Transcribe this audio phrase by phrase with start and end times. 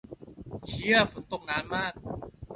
[0.65, 1.93] เชี่ย ฝนตกนานมาก